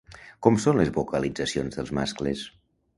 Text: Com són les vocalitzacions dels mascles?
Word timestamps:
Com 0.47 0.57
són 0.63 0.79
les 0.81 0.91
vocalitzacions 0.97 1.79
dels 1.79 1.95
mascles? 2.01 2.47